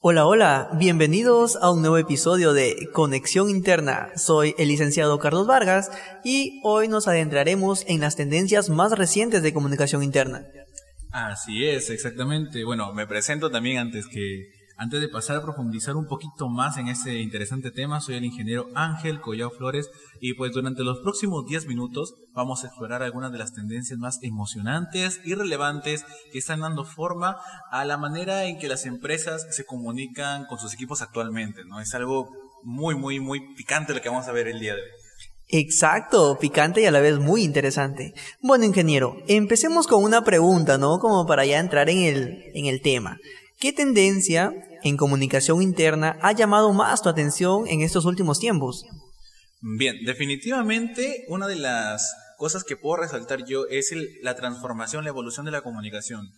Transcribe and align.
Hola, 0.00 0.26
hola, 0.26 0.70
bienvenidos 0.78 1.56
a 1.56 1.72
un 1.72 1.80
nuevo 1.80 1.98
episodio 1.98 2.52
de 2.52 2.88
Conexión 2.92 3.50
Interna. 3.50 4.12
Soy 4.14 4.54
el 4.56 4.68
licenciado 4.68 5.18
Carlos 5.18 5.48
Vargas 5.48 5.90
y 6.22 6.60
hoy 6.62 6.86
nos 6.86 7.08
adentraremos 7.08 7.84
en 7.88 8.00
las 8.00 8.14
tendencias 8.14 8.68
más 8.68 8.96
recientes 8.96 9.42
de 9.42 9.52
comunicación 9.52 10.04
interna. 10.04 10.46
Así 11.10 11.66
es, 11.66 11.90
exactamente. 11.90 12.62
Bueno, 12.62 12.94
me 12.94 13.08
presento 13.08 13.50
también 13.50 13.78
antes 13.78 14.06
que 14.06 14.57
antes 14.78 15.00
de 15.00 15.08
pasar 15.08 15.36
a 15.36 15.42
profundizar 15.42 15.96
un 15.96 16.06
poquito 16.06 16.48
más 16.48 16.76
en 16.76 16.86
este 16.86 17.20
interesante 17.20 17.72
tema, 17.72 18.00
soy 18.00 18.14
el 18.14 18.24
ingeniero 18.24 18.68
Ángel 18.76 19.20
Collao 19.20 19.50
Flores 19.50 19.90
y 20.20 20.34
pues 20.34 20.52
durante 20.52 20.84
los 20.84 21.00
próximos 21.00 21.44
10 21.46 21.66
minutos 21.66 22.14
vamos 22.32 22.62
a 22.62 22.68
explorar 22.68 23.02
algunas 23.02 23.32
de 23.32 23.38
las 23.38 23.52
tendencias 23.52 23.98
más 23.98 24.20
emocionantes 24.22 25.20
y 25.24 25.34
relevantes 25.34 26.06
que 26.32 26.38
están 26.38 26.60
dando 26.60 26.84
forma 26.84 27.38
a 27.72 27.84
la 27.84 27.96
manera 27.96 28.44
en 28.44 28.58
que 28.58 28.68
las 28.68 28.86
empresas 28.86 29.48
se 29.50 29.64
comunican 29.64 30.46
con 30.46 30.60
sus 30.60 30.72
equipos 30.72 31.02
actualmente, 31.02 31.64
¿no? 31.64 31.80
Es 31.80 31.92
algo 31.94 32.30
muy, 32.62 32.94
muy, 32.94 33.18
muy 33.18 33.54
picante 33.56 33.94
lo 33.94 34.00
que 34.00 34.08
vamos 34.08 34.28
a 34.28 34.32
ver 34.32 34.46
el 34.46 34.60
día 34.60 34.76
de 34.76 34.82
hoy. 34.82 34.88
Exacto, 35.48 36.38
picante 36.38 36.82
y 36.82 36.86
a 36.86 36.92
la 36.92 37.00
vez 37.00 37.18
muy 37.18 37.42
interesante. 37.42 38.14
Bueno, 38.42 38.64
ingeniero, 38.64 39.16
empecemos 39.26 39.88
con 39.88 40.04
una 40.04 40.22
pregunta, 40.22 40.78
¿no? 40.78 41.00
Como 41.00 41.26
para 41.26 41.44
ya 41.44 41.58
entrar 41.58 41.90
en 41.90 41.98
el, 42.02 42.44
en 42.54 42.66
el 42.66 42.80
tema. 42.80 43.16
¿Qué 43.58 43.72
tendencia 43.72 44.52
en 44.82 44.96
comunicación 44.96 45.62
interna 45.62 46.18
ha 46.22 46.32
llamado 46.32 46.72
más 46.72 47.02
tu 47.02 47.08
atención 47.08 47.66
en 47.68 47.82
estos 47.82 48.04
últimos 48.04 48.38
tiempos? 48.38 48.84
Bien, 49.60 49.96
definitivamente 50.04 51.24
una 51.28 51.46
de 51.46 51.56
las 51.56 52.14
cosas 52.36 52.64
que 52.64 52.76
puedo 52.76 53.02
resaltar 53.02 53.44
yo 53.44 53.66
es 53.68 53.92
la 54.22 54.36
transformación, 54.36 55.04
la 55.04 55.10
evolución 55.10 55.44
de 55.46 55.52
la 55.52 55.62
comunicación. 55.62 56.30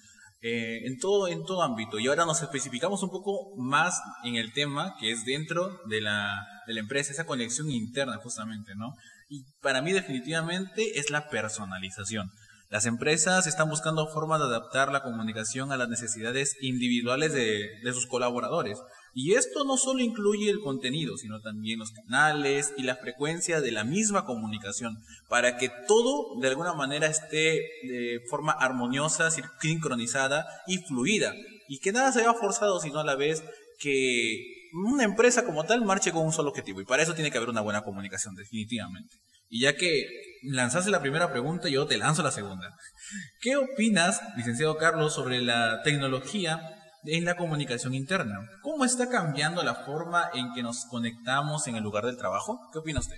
Eh, 0.43 0.87
en, 0.87 0.99
todo, 0.99 1.29
en 1.29 1.45
todo 1.45 1.63
ámbito. 1.63 1.99
Y 1.99 2.09
ahora 2.09 2.25
nos 2.25 2.41
especificamos 2.41 3.03
un 3.03 3.11
poco 3.11 3.55
más 3.59 4.01
en 4.25 4.37
el 4.37 4.55
tema 4.55 4.95
que 4.99 5.13
es 5.13 5.27
dentro 5.27 5.79
de 5.87 6.01
la, 6.01 6.47
de 6.67 6.73
la 6.73 6.81
empresa, 6.81 7.13
esa 7.13 7.27
conexión 7.27 7.71
interna 7.71 8.17
justamente, 8.17 8.75
¿no? 8.75 8.95
Y 9.29 9.45
para 9.61 9.83
mí 9.83 9.93
definitivamente 9.93 10.99
es 10.99 11.11
la 11.11 11.29
personalización. 11.29 12.31
Las 12.71 12.87
empresas 12.87 13.49
están 13.49 13.69
buscando 13.69 14.07
formas 14.07 14.39
de 14.39 14.47
adaptar 14.47 14.93
la 14.93 15.03
comunicación 15.03 15.73
a 15.73 15.77
las 15.77 15.89
necesidades 15.89 16.57
individuales 16.61 17.33
de, 17.33 17.93
sus 17.93 18.07
colaboradores. 18.07 18.79
Y 19.13 19.35
esto 19.35 19.65
no 19.65 19.77
solo 19.77 19.99
incluye 19.99 20.49
el 20.49 20.61
contenido, 20.61 21.17
sino 21.17 21.41
también 21.41 21.81
los 21.81 21.91
canales 21.91 22.73
y 22.77 22.85
la 22.85 22.95
frecuencia 22.95 23.61
de 23.61 23.73
la 23.73 23.83
misma 23.83 24.25
comunicación, 24.25 25.03
para 25.29 25.57
que 25.57 25.69
todo 25.89 26.39
de 26.41 26.47
alguna 26.47 26.73
manera 26.73 27.09
esté 27.09 27.61
de 27.83 28.21
forma 28.31 28.53
armoniosa, 28.53 29.33
sincronizada 29.61 30.47
y 30.69 30.79
fluida. 30.79 31.35
Y 31.69 31.81
que 31.81 31.91
nada 31.91 32.13
se 32.13 32.21
vea 32.21 32.35
forzado, 32.35 32.79
sino 32.79 33.01
a 33.01 33.05
la 33.05 33.17
vez 33.17 33.43
que 33.81 34.69
una 34.73 35.03
empresa 35.03 35.45
como 35.45 35.65
tal 35.65 35.85
marche 35.85 36.13
con 36.13 36.25
un 36.25 36.33
solo 36.33 36.51
objetivo. 36.51 36.81
Y 36.81 36.85
para 36.85 37.03
eso 37.03 37.15
tiene 37.15 37.33
que 37.33 37.39
haber 37.39 37.51
una 37.51 37.63
buena 37.63 37.83
comunicación, 37.83 38.37
definitivamente. 38.37 39.17
Y 39.49 39.63
ya 39.63 39.75
que 39.75 40.30
lanzaste 40.43 40.91
la 40.91 41.01
primera 41.01 41.31
pregunta, 41.31 41.69
yo 41.69 41.87
te 41.87 41.99
lanzo 41.99 42.23
la 42.23 42.31
segunda. 42.31 42.75
¿Qué 43.41 43.57
opinas, 43.57 44.21
licenciado 44.37 44.77
Carlos, 44.77 45.15
sobre 45.15 45.41
la 45.41 45.83
tecnología 45.83 46.61
en 47.05 47.25
la 47.25 47.37
comunicación 47.37 47.95
interna? 47.95 48.41
¿Cómo 48.63 48.85
está 48.85 49.09
cambiando 49.09 49.63
la 49.63 49.75
forma 49.75 50.31
en 50.35 50.53
que 50.53 50.63
nos 50.63 50.85
conectamos 50.87 51.67
en 51.67 51.77
el 51.77 51.83
lugar 51.83 52.05
del 52.05 52.17
trabajo? 52.17 52.59
¿Qué 52.73 52.79
opina 52.79 53.01
usted? 53.01 53.17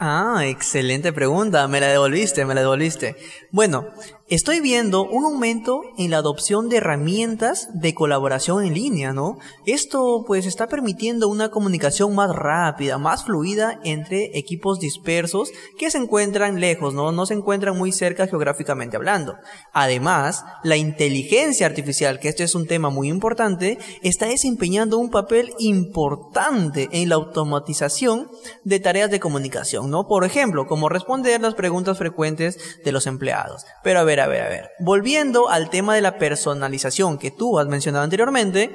Ah, 0.00 0.42
excelente 0.44 1.12
pregunta, 1.12 1.66
me 1.66 1.80
la 1.80 1.88
devolviste, 1.88 2.44
me 2.44 2.54
la 2.54 2.60
devolviste. 2.60 3.16
Bueno, 3.50 3.88
estoy 4.28 4.60
viendo 4.60 5.04
un 5.04 5.24
aumento 5.24 5.82
en 5.96 6.10
la 6.10 6.18
adopción 6.18 6.68
de 6.68 6.76
herramientas 6.76 7.68
de 7.72 7.94
colaboración 7.94 8.64
en 8.64 8.74
línea, 8.74 9.12
¿no? 9.12 9.38
Esto 9.64 10.24
pues 10.26 10.44
está 10.46 10.66
permitiendo 10.66 11.28
una 11.28 11.50
comunicación 11.50 12.14
más 12.14 12.30
rápida, 12.34 12.98
más 12.98 13.24
fluida 13.24 13.80
entre 13.84 14.38
equipos 14.38 14.80
dispersos 14.80 15.50
que 15.78 15.90
se 15.90 15.98
encuentran 15.98 16.60
lejos, 16.60 16.94
¿no? 16.94 17.10
No 17.12 17.24
se 17.26 17.34
encuentran 17.34 17.76
muy 17.76 17.92
cerca 17.92 18.26
geográficamente 18.26 18.96
hablando. 18.96 19.36
Además, 19.72 20.44
la 20.62 20.76
inteligencia 20.76 21.66
artificial, 21.66 22.20
que 22.20 22.28
este 22.28 22.44
es 22.44 22.54
un 22.54 22.66
tema 22.66 22.90
muy 22.90 23.08
importante, 23.08 23.78
está 24.02 24.26
desempeñando 24.26 24.98
un 24.98 25.10
papel 25.10 25.52
importante 25.58 26.88
en 26.92 27.08
la 27.08 27.14
automatización 27.14 28.28
de 28.64 28.80
tareas 28.80 29.10
de 29.10 29.20
comunicación. 29.20 29.90
¿no? 29.90 30.06
Por 30.06 30.24
ejemplo, 30.24 30.66
como 30.66 30.88
responder 30.88 31.40
las 31.40 31.54
preguntas 31.54 31.96
frecuentes 31.96 32.58
de 32.84 32.92
los 32.92 33.06
empleados. 33.06 33.64
Pero 33.82 34.00
a 34.00 34.04
ver, 34.04 34.17
a 34.20 34.26
ver, 34.26 34.42
a 34.42 34.48
ver. 34.48 34.70
Volviendo 34.78 35.48
al 35.48 35.70
tema 35.70 35.94
de 35.94 36.00
la 36.00 36.18
personalización 36.18 37.18
que 37.18 37.30
tú 37.30 37.58
has 37.58 37.66
mencionado 37.66 38.04
anteriormente, 38.04 38.70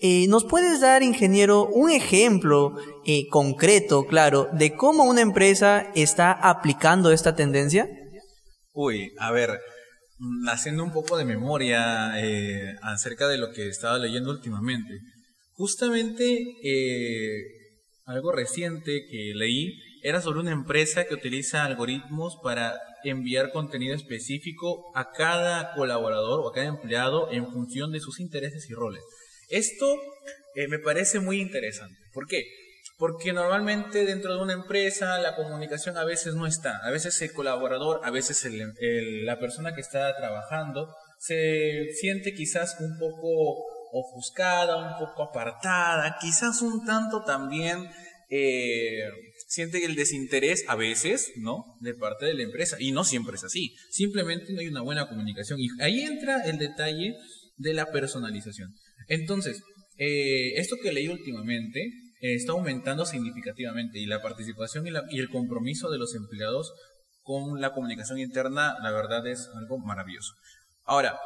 eh, 0.00 0.26
¿nos 0.28 0.44
puedes 0.44 0.80
dar, 0.80 1.02
ingeniero, 1.02 1.66
un 1.66 1.90
ejemplo 1.90 2.76
eh, 3.06 3.28
concreto, 3.28 4.04
claro, 4.06 4.48
de 4.52 4.74
cómo 4.74 5.04
una 5.04 5.22
empresa 5.22 5.90
está 5.94 6.32
aplicando 6.32 7.12
esta 7.12 7.34
tendencia? 7.34 7.88
Uy, 8.72 9.12
a 9.18 9.30
ver, 9.32 9.58
mm, 10.18 10.48
haciendo 10.48 10.84
un 10.84 10.92
poco 10.92 11.16
de 11.16 11.24
memoria 11.24 12.12
eh, 12.22 12.76
acerca 12.82 13.26
de 13.26 13.38
lo 13.38 13.52
que 13.52 13.68
estaba 13.68 13.98
leyendo 13.98 14.30
últimamente. 14.30 15.00
Justamente 15.52 16.44
algo 18.04 18.32
reciente 18.32 19.06
que 19.10 19.32
leí 19.34 19.85
era 20.08 20.20
sobre 20.20 20.38
una 20.38 20.52
empresa 20.52 21.04
que 21.04 21.14
utiliza 21.14 21.64
algoritmos 21.64 22.38
para 22.40 22.80
enviar 23.02 23.50
contenido 23.50 23.92
específico 23.92 24.92
a 24.94 25.10
cada 25.10 25.72
colaborador 25.74 26.38
o 26.38 26.48
a 26.48 26.52
cada 26.52 26.68
empleado 26.68 27.32
en 27.32 27.50
función 27.50 27.90
de 27.90 27.98
sus 27.98 28.20
intereses 28.20 28.70
y 28.70 28.74
roles. 28.74 29.02
Esto 29.48 29.84
eh, 30.54 30.68
me 30.68 30.78
parece 30.78 31.18
muy 31.18 31.40
interesante. 31.40 31.98
¿Por 32.12 32.28
qué? 32.28 32.44
Porque 32.98 33.32
normalmente 33.32 34.04
dentro 34.06 34.36
de 34.36 34.42
una 34.42 34.52
empresa 34.52 35.18
la 35.18 35.34
comunicación 35.34 35.96
a 35.96 36.04
veces 36.04 36.36
no 36.36 36.46
está. 36.46 36.78
A 36.84 36.92
veces 36.92 37.20
el 37.20 37.32
colaborador, 37.32 38.00
a 38.04 38.12
veces 38.12 38.46
la 38.48 39.40
persona 39.40 39.74
que 39.74 39.80
está 39.80 40.16
trabajando 40.16 40.94
se 41.18 41.88
siente 42.00 42.32
quizás 42.32 42.76
un 42.78 42.96
poco 42.96 43.64
ofuscada, 43.92 44.76
un 44.76 45.04
poco 45.04 45.24
apartada, 45.24 46.16
quizás 46.20 46.62
un 46.62 46.84
tanto 46.86 47.24
también 47.24 47.90
eh, 48.28 49.08
siente 49.48 49.84
el 49.84 49.94
desinterés 49.94 50.64
a 50.68 50.76
veces, 50.76 51.32
¿no? 51.36 51.64
De 51.80 51.94
parte 51.94 52.26
de 52.26 52.34
la 52.34 52.42
empresa. 52.42 52.76
Y 52.80 52.92
no 52.92 53.04
siempre 53.04 53.36
es 53.36 53.44
así. 53.44 53.74
Simplemente 53.90 54.52
no 54.52 54.60
hay 54.60 54.68
una 54.68 54.82
buena 54.82 55.08
comunicación. 55.08 55.60
Y 55.60 55.68
ahí 55.80 56.02
entra 56.02 56.44
el 56.44 56.58
detalle 56.58 57.14
de 57.56 57.74
la 57.74 57.90
personalización. 57.92 58.74
Entonces, 59.08 59.62
eh, 59.98 60.54
esto 60.56 60.76
que 60.82 60.92
leí 60.92 61.08
últimamente 61.08 61.80
eh, 62.20 62.34
está 62.34 62.52
aumentando 62.52 63.06
significativamente 63.06 63.98
y 63.98 64.06
la 64.06 64.20
participación 64.22 64.86
y, 64.86 64.90
y, 65.10 65.20
el 65.20 65.30
compromiso 65.30 65.90
de 65.90 65.98
los 65.98 66.14
empleados 66.14 66.72
con 67.22 67.60
la 67.60 67.72
comunicación 67.72 68.18
interna, 68.18 68.76
la 68.82 68.92
verdad 68.92 69.26
es 69.26 69.48
algo 69.54 69.78
maravilloso. 69.78 70.32
Ahora, 70.84 71.18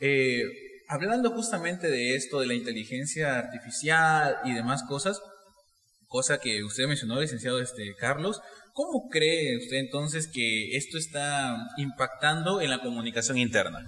eh, 0.00 0.42
hablando 0.88 1.30
justamente 1.30 1.88
de 1.88 2.14
esto, 2.14 2.40
de 2.40 2.46
la 2.46 2.54
inteligencia 2.54 3.38
artificial 3.38 4.36
y 4.44 4.52
demás 4.52 4.82
cosas, 4.88 5.20
cosa 6.06 6.38
que 6.38 6.64
usted 6.64 6.86
mencionó, 6.86 7.20
licenciado 7.20 7.60
este, 7.60 7.94
Carlos. 7.98 8.40
¿Cómo 8.72 9.08
cree 9.10 9.56
usted 9.56 9.76
entonces 9.78 10.28
que 10.32 10.76
esto 10.76 10.98
está 10.98 11.56
impactando 11.78 12.60
en 12.60 12.70
la 12.70 12.80
comunicación 12.80 13.38
interna? 13.38 13.78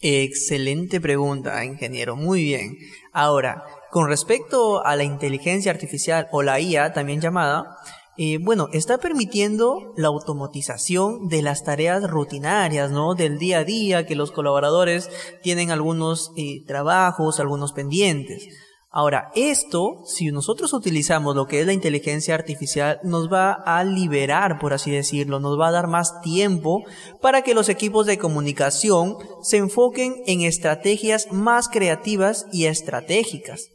Excelente 0.00 1.00
pregunta, 1.00 1.62
ingeniero. 1.64 2.16
Muy 2.16 2.42
bien. 2.42 2.78
Ahora, 3.12 3.62
con 3.90 4.08
respecto 4.08 4.84
a 4.86 4.96
la 4.96 5.04
inteligencia 5.04 5.70
artificial 5.70 6.28
o 6.32 6.42
la 6.42 6.58
IA, 6.58 6.94
también 6.94 7.20
llamada, 7.20 7.76
eh, 8.16 8.38
bueno, 8.38 8.68
está 8.72 8.98
permitiendo 8.98 9.92
la 9.96 10.08
automatización 10.08 11.28
de 11.28 11.42
las 11.42 11.64
tareas 11.64 12.08
rutinarias, 12.10 12.90
¿no? 12.90 13.14
Del 13.14 13.38
día 13.38 13.58
a 13.58 13.64
día, 13.64 14.06
que 14.06 14.14
los 14.14 14.32
colaboradores 14.32 15.10
tienen 15.42 15.70
algunos 15.70 16.30
eh, 16.36 16.64
trabajos, 16.66 17.38
algunos 17.38 17.72
pendientes. 17.72 18.48
Ahora, 18.92 19.30
esto, 19.36 20.02
si 20.04 20.32
nosotros 20.32 20.72
utilizamos 20.72 21.36
lo 21.36 21.46
que 21.46 21.60
es 21.60 21.66
la 21.66 21.72
inteligencia 21.72 22.34
artificial, 22.34 22.98
nos 23.04 23.32
va 23.32 23.52
a 23.52 23.84
liberar, 23.84 24.58
por 24.58 24.72
así 24.72 24.90
decirlo, 24.90 25.38
nos 25.38 25.58
va 25.60 25.68
a 25.68 25.72
dar 25.72 25.86
más 25.86 26.20
tiempo 26.22 26.82
para 27.20 27.42
que 27.42 27.54
los 27.54 27.68
equipos 27.68 28.06
de 28.06 28.18
comunicación 28.18 29.16
se 29.42 29.58
enfoquen 29.58 30.16
en 30.26 30.40
estrategias 30.40 31.30
más 31.30 31.68
creativas 31.68 32.46
y 32.52 32.64
estratégicas. 32.64 33.68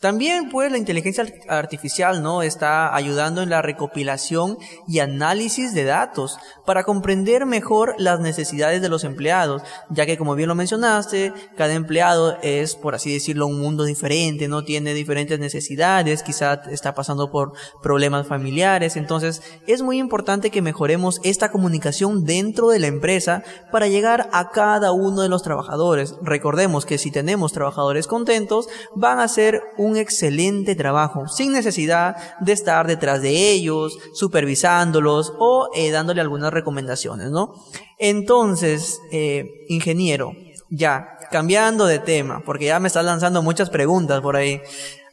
También 0.00 0.50
pues 0.50 0.70
la 0.70 0.76
inteligencia 0.76 1.24
artificial 1.48 2.22
no 2.22 2.42
está 2.42 2.94
ayudando 2.94 3.40
en 3.40 3.48
la 3.48 3.62
recopilación 3.62 4.58
y 4.86 4.98
análisis 4.98 5.72
de 5.72 5.84
datos 5.84 6.36
para 6.66 6.84
comprender 6.84 7.46
mejor 7.46 7.94
las 7.96 8.20
necesidades 8.20 8.82
de 8.82 8.90
los 8.90 9.04
empleados, 9.04 9.62
ya 9.88 10.04
que 10.04 10.18
como 10.18 10.34
bien 10.34 10.48
lo 10.48 10.54
mencionaste, 10.54 11.32
cada 11.56 11.72
empleado 11.72 12.36
es 12.42 12.74
por 12.74 12.94
así 12.94 13.14
decirlo 13.14 13.46
un 13.46 13.58
mundo 13.58 13.84
diferente, 13.84 14.46
no 14.46 14.64
tiene 14.64 14.92
diferentes 14.92 15.38
necesidades, 15.38 16.22
quizá 16.22 16.60
está 16.70 16.94
pasando 16.94 17.30
por 17.30 17.52
problemas 17.82 18.26
familiares, 18.26 18.96
entonces 18.96 19.42
es 19.66 19.80
muy 19.80 19.98
importante 19.98 20.50
que 20.50 20.60
mejoremos 20.60 21.18
esta 21.24 21.50
comunicación 21.50 22.24
dentro 22.24 22.68
de 22.68 22.78
la 22.78 22.88
empresa 22.88 23.42
para 23.72 23.88
llegar 23.88 24.28
a 24.32 24.50
cada 24.50 24.92
uno 24.92 25.22
de 25.22 25.30
los 25.30 25.42
trabajadores. 25.42 26.14
Recordemos 26.20 26.84
que 26.84 26.98
si 26.98 27.10
tenemos 27.10 27.52
trabajadores 27.52 28.06
contentos, 28.06 28.68
van 28.94 29.20
a 29.20 29.28
ser 29.28 29.62
un 29.78 29.83
excelente 29.96 30.74
trabajo, 30.74 31.28
sin 31.28 31.52
necesidad 31.52 32.16
de 32.40 32.52
estar 32.52 32.86
detrás 32.86 33.22
de 33.22 33.50
ellos, 33.50 33.98
supervisándolos 34.14 35.32
o 35.38 35.68
eh, 35.74 35.90
dándole 35.90 36.20
algunas 36.20 36.52
recomendaciones, 36.52 37.30
¿no? 37.30 37.54
Entonces, 37.98 39.00
eh, 39.12 39.44
ingeniero, 39.68 40.32
ya, 40.70 41.18
cambiando 41.30 41.86
de 41.86 41.98
tema, 41.98 42.42
porque 42.44 42.66
ya 42.66 42.80
me 42.80 42.88
estás 42.88 43.04
lanzando 43.04 43.42
muchas 43.42 43.70
preguntas 43.70 44.20
por 44.20 44.36
ahí. 44.36 44.60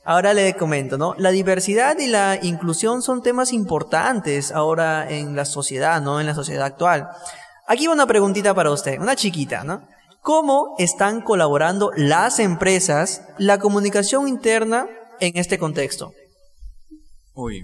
Ahora 0.04 0.34
le 0.34 0.56
comento, 0.56 0.98
¿no? 0.98 1.14
La 1.18 1.30
diversidad 1.30 1.98
y 2.00 2.08
la 2.08 2.40
inclusión 2.42 3.02
son 3.02 3.22
temas 3.22 3.54
importantes 3.54 4.52
ahora 4.52 5.10
en 5.10 5.36
la 5.36 5.46
sociedad, 5.46 6.02
¿no? 6.02 6.20
En 6.20 6.26
la 6.26 6.34
sociedad 6.34 6.66
actual. 6.66 7.10
Aquí 7.68 7.88
una 7.88 8.08
preguntita 8.08 8.54
para 8.54 8.72
usted, 8.72 9.00
una 9.00 9.16
chiquita, 9.16 9.64
¿no? 9.64 9.88
¿Cómo 10.22 10.76
están 10.78 11.22
colaborando 11.22 11.92
las 11.98 12.38
empresas 12.40 13.28
la 13.40 13.58
comunicación 13.58 14.28
interna 14.28 14.88
en 15.20 15.36
este 15.36 15.58
contexto? 15.58 16.14
Uy, 17.34 17.64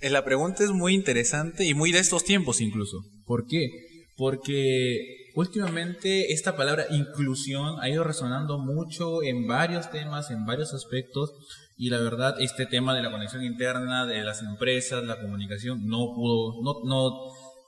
eh, 0.00 0.10
la 0.10 0.24
pregunta 0.24 0.64
es 0.64 0.70
muy 0.70 0.94
interesante 0.94 1.64
y 1.64 1.74
muy 1.74 1.92
de 1.92 2.00
estos 2.00 2.24
tiempos 2.24 2.60
incluso. 2.60 3.04
¿Por 3.24 3.46
qué? 3.46 3.68
Porque 4.16 5.30
últimamente 5.36 6.32
esta 6.32 6.56
palabra 6.56 6.86
inclusión 6.90 7.80
ha 7.80 7.88
ido 7.88 8.02
resonando 8.02 8.58
mucho 8.58 9.22
en 9.22 9.46
varios 9.46 9.88
temas, 9.92 10.32
en 10.32 10.44
varios 10.44 10.74
aspectos, 10.74 11.32
y 11.76 11.90
la 11.90 11.98
verdad 11.98 12.34
este 12.40 12.66
tema 12.66 12.96
de 12.96 13.02
la 13.02 13.12
conexión 13.12 13.44
interna 13.44 14.06
de 14.06 14.24
las 14.24 14.42
empresas, 14.42 15.04
la 15.04 15.20
comunicación, 15.20 15.86
no 15.86 16.12
pudo, 16.16 16.60
no, 16.64 16.80
no 16.84 17.12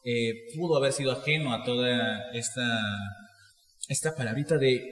eh, 0.02 0.48
pudo 0.56 0.76
haber 0.76 0.92
sido 0.92 1.12
ajeno 1.12 1.54
a 1.54 1.62
toda 1.62 2.32
esta 2.32 2.64
esta 3.88 4.14
palabrita 4.14 4.58
de 4.58 4.82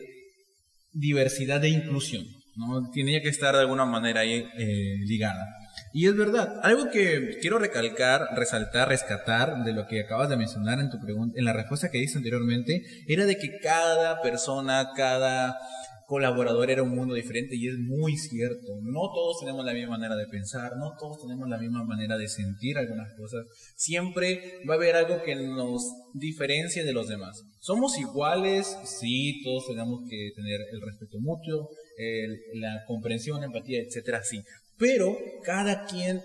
diversidad 0.93 1.65
e 1.65 1.69
inclusión, 1.69 2.27
¿no? 2.56 2.91
Tenía 2.91 3.23
que 3.23 3.29
estar 3.29 3.55
de 3.55 3.61
alguna 3.61 3.85
manera 3.85 4.21
ahí 4.21 4.47
eh, 4.59 4.97
ligada. 5.06 5.47
Y 5.94 6.06
es 6.06 6.17
verdad, 6.17 6.61
algo 6.62 6.91
que 6.91 7.39
quiero 7.41 7.59
recalcar, 7.59 8.29
resaltar, 8.35 8.89
rescatar 8.89 9.65
de 9.65 9.73
lo 9.73 9.87
que 9.87 10.00
acabas 10.00 10.29
de 10.29 10.37
mencionar 10.37 10.79
en 10.81 10.91
tu 10.91 11.00
pregunta, 11.00 11.39
en 11.39 11.44
la 11.44 11.53
respuesta 11.53 11.91
que 11.91 11.99
diste 11.99 12.19
anteriormente, 12.19 12.83
era 13.09 13.27
de 13.27 13.37
que 13.37 13.59
cada 13.59 14.21
persona, 14.23 14.91
cada 14.97 15.59
colaborador 16.12 16.70
era 16.70 16.82
un 16.82 16.94
mundo 16.94 17.14
diferente 17.14 17.56
y 17.56 17.69
es 17.69 17.79
muy 17.79 18.19
cierto. 18.19 18.76
No 18.82 19.00
todos 19.14 19.41
tenemos 19.41 19.64
la 19.64 19.73
misma 19.73 19.93
manera 19.93 20.14
de 20.14 20.26
pensar, 20.26 20.76
no 20.76 20.93
todos 21.00 21.23
tenemos 21.23 21.49
la 21.49 21.56
misma 21.56 21.85
manera 21.85 22.19
de 22.19 22.29
sentir 22.29 22.76
algunas 22.76 23.14
cosas. 23.14 23.47
Siempre 23.76 24.61
va 24.69 24.75
a 24.75 24.76
haber 24.76 24.94
algo 24.94 25.23
que 25.23 25.35
nos 25.35 25.82
diferencia 26.12 26.85
de 26.85 26.93
los 26.93 27.09
demás. 27.09 27.43
Somos 27.61 27.99
iguales, 27.99 28.76
sí, 28.85 29.41
todos 29.43 29.69
tenemos 29.69 30.00
que 30.06 30.32
tener 30.37 30.61
el 30.70 30.82
respeto 30.82 31.17
mutuo, 31.19 31.70
la 32.56 32.85
comprensión, 32.87 33.43
empatía, 33.43 33.81
etcétera, 33.81 34.23
sí. 34.23 34.43
Pero 34.76 35.17
cada 35.44 35.87
quien 35.87 36.20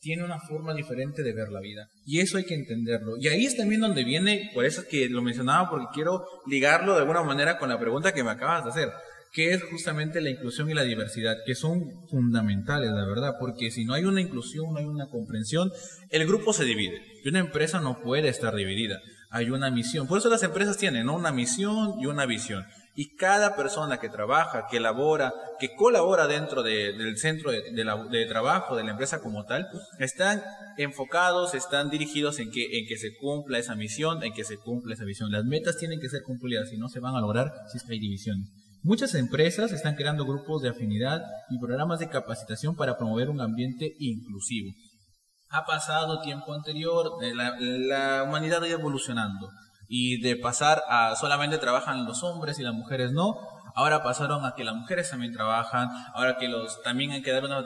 tiene 0.00 0.24
una 0.24 0.40
forma 0.40 0.72
diferente 0.72 1.22
de 1.22 1.34
ver 1.34 1.50
la 1.50 1.60
vida. 1.60 1.90
Y 2.06 2.20
eso 2.20 2.38
hay 2.38 2.44
que 2.44 2.54
entenderlo. 2.54 3.18
Y 3.20 3.28
ahí 3.28 3.44
es 3.44 3.54
también 3.54 3.82
donde 3.82 4.02
viene, 4.02 4.50
por 4.54 4.64
eso 4.64 4.80
es 4.80 4.86
que 4.86 5.10
lo 5.10 5.20
mencionaba, 5.20 5.68
porque 5.68 5.88
quiero 5.92 6.24
ligarlo 6.46 6.94
de 6.94 7.00
alguna 7.00 7.22
manera 7.22 7.58
con 7.58 7.68
la 7.68 7.78
pregunta 7.78 8.14
que 8.14 8.24
me 8.24 8.30
acabas 8.30 8.64
de 8.64 8.70
hacer 8.70 8.88
que 9.32 9.52
es 9.52 9.62
justamente 9.64 10.20
la 10.20 10.30
inclusión 10.30 10.70
y 10.70 10.74
la 10.74 10.82
diversidad, 10.82 11.36
que 11.44 11.54
son 11.54 12.06
fundamentales, 12.08 12.90
la 12.90 13.06
verdad, 13.06 13.34
porque 13.38 13.70
si 13.70 13.84
no 13.84 13.94
hay 13.94 14.04
una 14.04 14.20
inclusión, 14.20 14.72
no 14.72 14.78
hay 14.78 14.86
una 14.86 15.08
comprensión, 15.08 15.70
el 16.10 16.26
grupo 16.26 16.52
se 16.52 16.64
divide. 16.64 17.02
Y 17.24 17.28
una 17.28 17.40
empresa 17.40 17.80
no 17.80 18.00
puede 18.00 18.28
estar 18.28 18.54
dividida. 18.54 19.00
Hay 19.30 19.50
una 19.50 19.70
misión. 19.70 20.06
Por 20.06 20.18
eso 20.18 20.30
las 20.30 20.42
empresas 20.42 20.78
tienen 20.78 21.10
una 21.10 21.32
misión 21.32 22.00
y 22.00 22.06
una 22.06 22.26
visión. 22.26 22.64
Y 22.94 23.14
cada 23.16 23.56
persona 23.56 23.98
que 23.98 24.08
trabaja, 24.08 24.66
que 24.70 24.78
elabora, 24.78 25.34
que 25.60 25.74
colabora 25.76 26.26
dentro 26.26 26.62
del 26.62 27.18
centro 27.18 27.50
de, 27.50 27.60
de, 27.72 28.26
trabajo 28.26 28.74
de 28.74 28.84
la 28.84 28.92
empresa 28.92 29.20
como 29.20 29.44
tal, 29.44 29.68
están 29.98 30.42
enfocados, 30.78 31.54
están 31.54 31.90
dirigidos 31.90 32.38
en 32.38 32.50
que, 32.50 32.78
en 32.78 32.86
que 32.86 32.96
se 32.96 33.14
cumpla 33.16 33.58
esa 33.58 33.74
misión, 33.74 34.22
en 34.22 34.32
que 34.32 34.44
se 34.44 34.56
cumpla 34.56 34.94
esa 34.94 35.04
visión. 35.04 35.30
Las 35.30 35.44
metas 35.44 35.76
tienen 35.76 36.00
que 36.00 36.08
ser 36.08 36.22
cumplidas 36.22 36.72
y 36.72 36.78
no 36.78 36.88
se 36.88 37.00
van 37.00 37.14
a 37.14 37.20
lograr 37.20 37.52
si 37.70 37.76
es 37.76 37.84
que 37.84 37.92
hay 37.92 38.00
divisiones. 38.00 38.48
Muchas 38.82 39.14
empresas 39.14 39.72
están 39.72 39.96
creando 39.96 40.24
grupos 40.24 40.62
de 40.62 40.68
afinidad 40.68 41.22
y 41.50 41.58
programas 41.58 41.98
de 41.98 42.08
capacitación 42.08 42.76
para 42.76 42.96
promover 42.96 43.30
un 43.30 43.40
ambiente 43.40 43.94
inclusivo. 43.98 44.72
Ha 45.48 45.64
pasado 45.64 46.20
tiempo 46.20 46.52
anterior, 46.52 47.12
la, 47.34 47.56
la 47.58 48.22
humanidad 48.24 48.62
ha 48.62 48.68
ido 48.68 48.78
evolucionando 48.78 49.48
y 49.88 50.20
de 50.20 50.36
pasar 50.36 50.82
a 50.88 51.14
solamente 51.16 51.58
trabajan 51.58 52.04
los 52.04 52.22
hombres 52.22 52.58
y 52.58 52.62
las 52.62 52.74
mujeres 52.74 53.12
no, 53.12 53.36
ahora 53.76 54.02
pasaron 54.02 54.44
a 54.44 54.54
que 54.56 54.64
las 54.64 54.74
mujeres 54.74 55.10
también 55.10 55.32
trabajan, 55.32 55.88
ahora 56.14 56.38
que 56.38 56.48
los 56.48 56.82
también 56.82 57.12
hay 57.12 57.22
que 57.22 57.30
dar 57.30 57.44
una, 57.44 57.60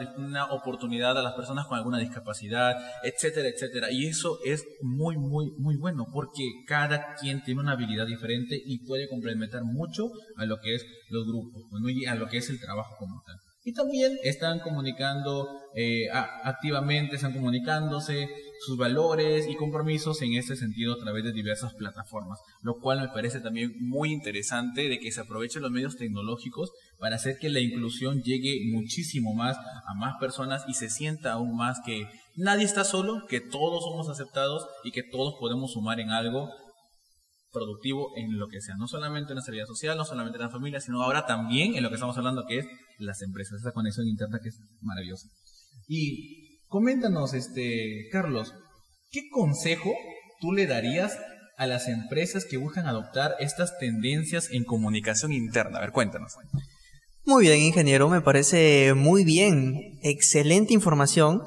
oportunidad 0.50 1.16
a 1.16 1.22
las 1.22 1.34
personas 1.34 1.66
con 1.66 1.78
alguna 1.78 1.98
discapacidad, 1.98 2.76
etcétera, 3.04 3.48
etcétera. 3.48 3.90
Y 3.90 4.06
eso 4.06 4.38
es 4.44 4.66
muy, 4.82 5.16
muy, 5.16 5.52
muy 5.58 5.76
bueno 5.76 6.06
porque 6.12 6.42
cada 6.66 7.14
quien 7.14 7.42
tiene 7.42 7.60
una 7.60 7.72
habilidad 7.72 8.06
diferente 8.06 8.60
y 8.62 8.84
puede 8.86 9.08
complementar 9.08 9.62
mucho 9.64 10.10
a 10.36 10.44
lo 10.44 10.58
que 10.60 10.74
es 10.74 10.84
los 11.08 11.26
grupos, 11.26 11.62
y 11.88 12.06
a 12.06 12.14
lo 12.16 12.26
que 12.26 12.38
es 12.38 12.50
el 12.50 12.60
trabajo 12.60 12.96
como 12.98 13.22
tal. 13.24 13.36
Y 13.62 13.72
también 13.72 14.18
están 14.24 14.58
comunicando 14.60 15.46
eh, 15.76 16.08
activamente, 16.10 17.16
están 17.16 17.34
comunicándose, 17.34 18.28
sus 18.60 18.76
valores 18.76 19.48
y 19.48 19.56
compromisos 19.56 20.20
en 20.20 20.34
este 20.34 20.54
sentido 20.54 20.92
a 20.92 20.98
través 20.98 21.24
de 21.24 21.32
diversas 21.32 21.72
plataformas, 21.74 22.38
lo 22.60 22.78
cual 22.78 23.00
me 23.00 23.08
parece 23.08 23.40
también 23.40 23.72
muy 23.80 24.12
interesante 24.12 24.88
de 24.88 24.98
que 24.98 25.10
se 25.12 25.22
aprovechen 25.22 25.62
los 25.62 25.70
medios 25.70 25.96
tecnológicos 25.96 26.70
para 26.98 27.16
hacer 27.16 27.38
que 27.40 27.48
la 27.48 27.60
inclusión 27.60 28.22
llegue 28.22 28.60
muchísimo 28.70 29.32
más 29.34 29.56
a 29.56 29.94
más 29.94 30.16
personas 30.20 30.64
y 30.68 30.74
se 30.74 30.90
sienta 30.90 31.32
aún 31.32 31.56
más 31.56 31.78
que 31.86 32.06
nadie 32.36 32.64
está 32.64 32.84
solo, 32.84 33.26
que 33.28 33.40
todos 33.40 33.82
somos 33.82 34.10
aceptados 34.10 34.66
y 34.84 34.92
que 34.92 35.04
todos 35.04 35.36
podemos 35.40 35.72
sumar 35.72 35.98
en 35.98 36.10
algo 36.10 36.50
productivo 37.52 38.12
en 38.16 38.38
lo 38.38 38.48
que 38.48 38.60
sea, 38.60 38.76
no 38.76 38.88
solamente 38.88 39.32
en 39.32 39.38
la 39.38 39.44
vida 39.50 39.66
social, 39.66 39.96
no 39.96 40.04
solamente 40.04 40.36
en 40.36 40.44
la 40.44 40.50
familia, 40.50 40.80
sino 40.80 41.02
ahora 41.02 41.24
también 41.24 41.74
en 41.74 41.82
lo 41.82 41.88
que 41.88 41.94
estamos 41.94 42.16
hablando 42.18 42.44
que 42.46 42.58
es 42.58 42.66
las 42.98 43.22
empresas, 43.22 43.60
esa 43.60 43.72
conexión 43.72 44.06
interna 44.06 44.38
que 44.42 44.50
es 44.50 44.60
maravillosa. 44.82 45.28
Y 45.88 46.49
Coméntanos, 46.70 47.34
este, 47.34 48.08
Carlos, 48.12 48.54
¿qué 49.10 49.28
consejo 49.28 49.92
tú 50.40 50.52
le 50.52 50.68
darías 50.68 51.18
a 51.58 51.66
las 51.66 51.88
empresas 51.88 52.44
que 52.44 52.58
buscan 52.58 52.86
adoptar 52.86 53.34
estas 53.40 53.76
tendencias 53.80 54.52
en 54.52 54.62
comunicación 54.62 55.32
interna? 55.32 55.78
A 55.78 55.80
ver, 55.80 55.90
cuéntanos. 55.90 56.36
Muy 57.24 57.46
bien, 57.46 57.58
ingeniero, 57.58 58.08
me 58.08 58.20
parece 58.20 58.94
muy 58.94 59.24
bien. 59.24 59.98
Excelente 60.04 60.72
información. 60.72 61.42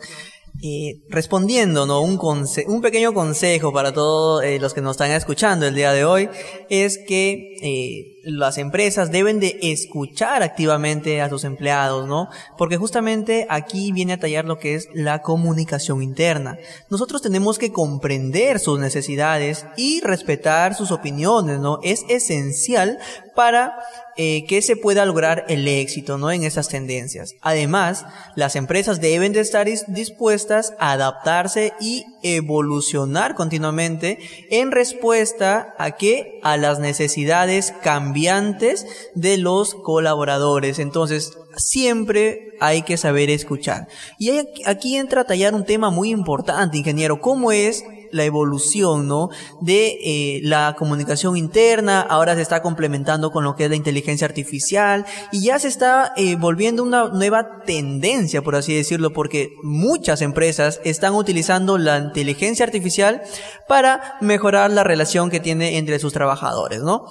Eh, 0.61 1.01
respondiendo, 1.09 1.85
¿no? 1.85 2.01
Un, 2.01 2.19
un 2.67 2.81
pequeño 2.81 3.13
consejo 3.13 3.73
para 3.73 3.91
todos 3.91 4.43
eh, 4.43 4.59
los 4.59 4.73
que 4.73 4.81
nos 4.81 4.91
están 4.91 5.11
escuchando 5.11 5.65
el 5.65 5.73
día 5.73 5.91
de 5.91 6.05
hoy 6.05 6.29
es 6.69 6.99
que 6.99 7.55
eh, 7.61 8.21
las 8.23 8.57
empresas 8.57 9.11
deben 9.11 9.39
de 9.39 9.57
escuchar 9.63 10.43
activamente 10.43 11.21
a 11.21 11.27
sus 11.27 11.43
empleados, 11.43 12.07
¿no? 12.07 12.29
Porque 12.57 12.77
justamente 12.77 13.45
aquí 13.49 13.91
viene 13.91 14.13
a 14.13 14.19
tallar 14.19 14.45
lo 14.45 14.59
que 14.59 14.75
es 14.75 14.87
la 14.93 15.21
comunicación 15.21 16.03
interna. 16.03 16.57
Nosotros 16.89 17.21
tenemos 17.21 17.57
que 17.57 17.73
comprender 17.73 18.59
sus 18.59 18.79
necesidades 18.79 19.65
y 19.75 20.01
respetar 20.01 20.75
sus 20.75 20.91
opiniones, 20.91 21.59
¿no? 21.59 21.79
Es 21.83 22.05
esencial 22.07 22.99
para 23.35 23.73
eh, 24.15 24.45
que 24.45 24.61
se 24.61 24.75
pueda 24.75 25.05
lograr 25.05 25.45
el 25.47 25.67
éxito, 25.67 26.17
¿no? 26.17 26.31
En 26.31 26.43
esas 26.43 26.69
tendencias. 26.69 27.35
Además, 27.41 28.05
las 28.35 28.55
empresas 28.55 29.01
deben 29.01 29.33
de 29.33 29.39
estar 29.39 29.67
dispuestas 29.87 30.73
a 30.79 30.91
adaptarse 30.91 31.73
y 31.79 32.05
evolucionar 32.21 33.35
continuamente 33.35 34.19
en 34.51 34.71
respuesta 34.71 35.73
a 35.77 35.91
que 35.91 36.39
a 36.43 36.57
las 36.57 36.79
necesidades 36.79 37.73
cambiantes 37.81 38.85
de 39.15 39.37
los 39.37 39.73
colaboradores. 39.73 40.79
Entonces, 40.79 41.33
siempre 41.57 42.53
hay 42.59 42.83
que 42.83 42.97
saber 42.97 43.29
escuchar. 43.29 43.87
Y 44.19 44.31
aquí 44.65 44.95
entra 44.95 45.21
a 45.21 45.25
tallar 45.25 45.53
un 45.55 45.65
tema 45.65 45.89
muy 45.89 46.11
importante, 46.11 46.77
ingeniero, 46.77 47.19
¿cómo 47.19 47.51
es 47.51 47.83
la 48.13 48.23
evolución, 48.23 49.07
¿no? 49.07 49.29
De 49.59 49.97
eh, 50.03 50.39
la 50.43 50.75
comunicación 50.77 51.35
interna, 51.35 52.01
ahora 52.01 52.35
se 52.35 52.41
está 52.41 52.61
complementando 52.61 53.31
con 53.31 53.43
lo 53.43 53.55
que 53.55 53.65
es 53.65 53.69
la 53.69 53.75
inteligencia 53.75 54.25
artificial 54.25 55.05
y 55.31 55.43
ya 55.43 55.59
se 55.59 55.67
está 55.67 56.13
eh, 56.15 56.35
volviendo 56.35 56.83
una 56.83 57.09
nueva 57.09 57.63
tendencia, 57.65 58.41
por 58.41 58.55
así 58.55 58.73
decirlo, 58.73 59.13
porque 59.13 59.53
muchas 59.63 60.21
empresas 60.21 60.79
están 60.83 61.15
utilizando 61.15 61.77
la 61.77 61.97
inteligencia 61.97 62.65
artificial 62.65 63.21
para 63.67 64.17
mejorar 64.21 64.71
la 64.71 64.83
relación 64.83 65.29
que 65.29 65.39
tiene 65.39 65.77
entre 65.77 65.99
sus 65.99 66.13
trabajadores, 66.13 66.81
¿no? 66.81 67.05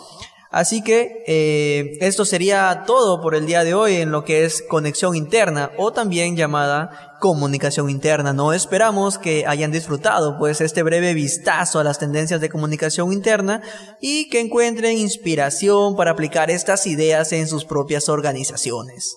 Así 0.52 0.85
que 0.85 1.25
eh, 1.26 1.97
esto 2.02 2.26
sería 2.26 2.85
todo 2.87 3.23
por 3.23 3.35
el 3.35 3.47
día 3.47 3.64
de 3.64 3.73
hoy 3.73 3.97
en 3.97 4.12
lo 4.12 4.23
que 4.23 4.44
es 4.44 4.62
conexión 4.68 5.16
interna 5.16 5.71
o 5.78 5.94
también 5.94 6.37
llamada 6.37 7.16
comunicación 7.21 7.88
interna. 7.88 8.35
No 8.35 8.52
esperamos 8.52 9.16
que 9.16 9.47
hayan 9.47 9.73
disfrutado 9.73 10.38
pues 10.38 10.61
este 10.61 10.82
breve 10.82 11.14
vistazo 11.14 11.80
a 11.80 11.85
las 11.85 11.99
tendencias 11.99 12.42
de 12.42 12.50
comunicación 12.50 13.14
interna 13.14 13.62
y 14.02 14.28
que 14.28 14.40
encuentren 14.40 14.99
inspiración 14.99 15.97
para 15.97 16.11
aplicar 16.11 16.50
estas 16.50 16.87
ideas 16.87 17.32
en 17.32 17.49
sus 17.49 17.64
propias 17.64 18.11
organizaciones. 18.11 19.16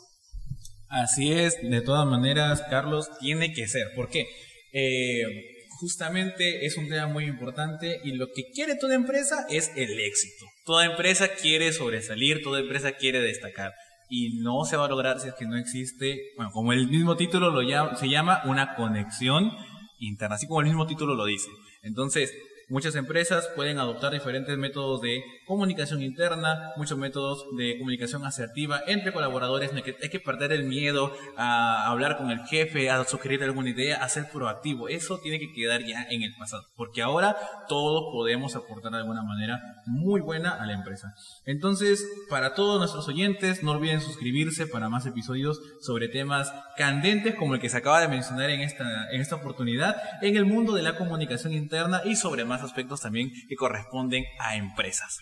Así 0.87 1.33
es, 1.33 1.55
de 1.61 1.81
todas 1.81 2.07
maneras, 2.07 2.63
Carlos, 2.69 3.09
tiene 3.19 3.51
que 3.51 3.67
ser. 3.67 3.87
¿Por 3.93 4.07
qué? 4.07 4.25
Eh, 4.71 5.54
justamente 5.79 6.65
es 6.65 6.77
un 6.77 6.89
tema 6.89 7.07
muy 7.07 7.25
importante 7.25 7.99
y 8.03 8.13
lo 8.13 8.27
que 8.27 8.43
quiere 8.53 8.75
toda 8.75 8.95
empresa 8.95 9.45
es 9.49 9.71
el 9.75 9.99
éxito. 9.99 10.45
Toda 10.65 10.85
empresa 10.85 11.29
quiere 11.29 11.71
sobresalir, 11.73 12.41
toda 12.41 12.59
empresa 12.59 12.93
quiere 12.93 13.19
destacar 13.19 13.73
y 14.09 14.39
no 14.41 14.65
se 14.65 14.77
va 14.77 14.85
a 14.85 14.89
lograr 14.89 15.19
si 15.19 15.27
es 15.27 15.33
que 15.35 15.45
no 15.45 15.57
existe, 15.57 16.31
bueno, 16.35 16.51
como 16.51 16.73
el 16.73 16.87
mismo 16.87 17.15
título 17.15 17.49
lo 17.49 17.61
llama, 17.61 17.95
se 17.95 18.09
llama 18.09 18.41
una 18.45 18.75
conexión 18.75 19.51
interna, 19.99 20.35
así 20.35 20.47
como 20.47 20.61
el 20.61 20.67
mismo 20.67 20.85
título 20.85 21.15
lo 21.15 21.25
dice. 21.25 21.49
Entonces, 21.81 22.33
Muchas 22.67 22.95
empresas 22.95 23.47
pueden 23.55 23.77
adoptar 23.77 24.11
diferentes 24.11 24.57
métodos 24.57 24.99
de 25.01 25.23
comunicación 25.45 26.01
interna, 26.01 26.71
muchos 26.77 26.97
métodos 26.97 27.45
de 27.55 27.77
comunicación 27.77 28.25
asertiva 28.25 28.81
entre 28.87 29.13
colaboradores. 29.13 29.71
Hay 29.71 30.09
que, 30.09 30.19
perder 30.19 30.51
el 30.51 30.63
miedo 30.63 31.13
a 31.37 31.87
hablar 31.91 32.17
con 32.17 32.31
el 32.31 32.39
jefe, 32.47 32.89
a 32.89 33.03
sugerir 33.03 33.43
alguna 33.43 33.69
idea, 33.69 34.03
a 34.03 34.09
ser 34.09 34.31
proactivo. 34.31 34.89
Eso 34.89 35.19
tiene 35.19 35.39
que 35.39 35.53
quedar 35.53 35.83
ya 35.85 36.07
en 36.09 36.23
el 36.23 36.33
pasado, 36.39 36.65
porque 36.75 37.03
ahora 37.03 37.37
todos 37.67 38.11
podemos 38.11 38.55
aportar 38.55 38.91
de 38.93 38.97
alguna 38.97 39.21
manera 39.21 39.61
muy 39.85 40.21
buena 40.21 40.55
a 40.55 40.65
la 40.65 40.73
empresa. 40.73 41.13
Entonces, 41.45 42.03
para 42.31 42.55
todos 42.55 42.79
nuestros 42.79 43.07
oyentes, 43.07 43.61
no 43.61 43.73
olviden 43.73 44.01
suscribirse 44.01 44.65
para 44.65 44.89
más 44.89 45.05
episodios 45.05 45.61
sobre 45.81 46.07
temas 46.07 46.51
candentes 46.77 47.35
como 47.35 47.53
el 47.53 47.61
que 47.61 47.69
se 47.69 47.77
acaba 47.77 48.01
de 48.01 48.07
mencionar 48.07 48.49
en 48.49 48.61
esta, 48.61 49.11
en 49.11 49.21
esta 49.21 49.35
oportunidad, 49.35 49.95
en 50.23 50.35
el 50.35 50.45
mundo 50.45 50.73
de 50.73 50.81
la 50.81 50.97
comunicación 50.97 51.53
interna 51.53 52.01
y 52.03 52.15
sobre 52.15 52.43
más 52.43 52.54
aspectos 52.61 53.01
también 53.01 53.31
que 53.47 53.55
corresponden 53.55 54.23
a 54.39 54.55
empresas. 54.55 55.19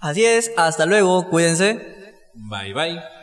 Así 0.00 0.24
es, 0.24 0.52
hasta 0.56 0.86
luego, 0.86 1.28
cuídense. 1.28 2.14
Bye 2.34 2.72
bye. 2.72 3.17